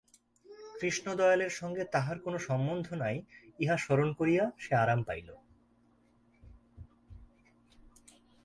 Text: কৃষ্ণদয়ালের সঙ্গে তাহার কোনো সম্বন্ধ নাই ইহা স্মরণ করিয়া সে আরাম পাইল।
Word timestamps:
কৃষ্ণদয়ালের 0.79 1.49
সঙ্গে 1.49 1.83
তাহার 1.85 2.17
কোনো 2.19 2.37
সম্বন্ধ 2.39 2.87
নাই 2.93 3.17
ইহা 3.59 3.77
স্মরণ 3.77 4.09
করিয়া 4.13 4.43
সে 4.57 4.71
আরাম 4.75 4.99
পাইল। 5.03 5.29